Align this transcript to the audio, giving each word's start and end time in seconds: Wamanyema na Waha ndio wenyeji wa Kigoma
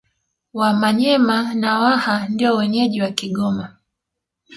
Wamanyema 0.53 1.53
na 1.53 1.79
Waha 1.79 2.27
ndio 2.29 2.55
wenyeji 2.55 3.01
wa 3.01 3.11
Kigoma 3.11 3.77